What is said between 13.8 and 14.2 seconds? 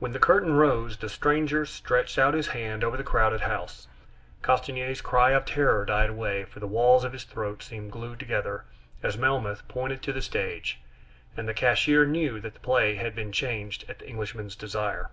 at the